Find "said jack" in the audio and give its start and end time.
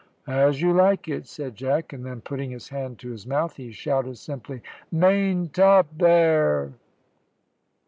1.27-1.93